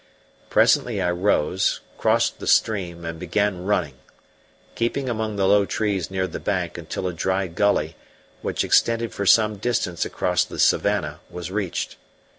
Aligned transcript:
Presently 0.49 0.99
I 0.99 1.11
rose, 1.11 1.79
crossed 1.99 2.39
the 2.39 2.47
stream, 2.47 3.05
and 3.05 3.19
began 3.19 3.65
running, 3.65 3.93
keeping 4.73 5.07
among 5.07 5.35
the 5.35 5.47
low 5.47 5.63
trees 5.63 6.09
near 6.09 6.25
the 6.25 6.39
bank 6.39 6.75
until 6.75 7.05
a 7.07 7.13
dry 7.13 7.45
gully, 7.45 7.95
which 8.41 8.63
extended 8.63 9.13
for 9.13 9.27
some 9.27 9.57
distance 9.57 10.03
across 10.03 10.43
the 10.43 10.57
savannah, 10.57 11.19
was 11.29 11.51
reached. 11.51 11.97